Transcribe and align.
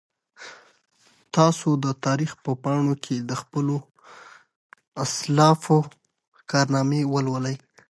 تاسو 1.35 1.69
د 1.83 1.85
تاریخ 2.05 2.31
په 2.43 2.51
پاڼو 2.63 2.93
کې 3.03 3.15
د 3.29 3.31
خپلو 3.41 3.75
اسلافو 5.03 5.79
کارنامې 6.51 7.01
ولولئ. 7.13 7.55